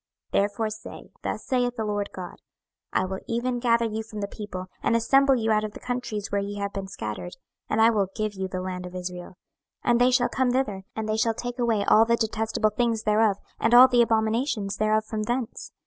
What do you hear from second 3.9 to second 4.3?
from the